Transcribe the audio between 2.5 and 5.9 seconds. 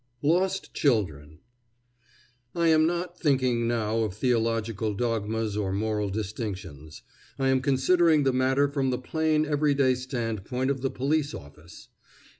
I am not thinking now of theological dogmas or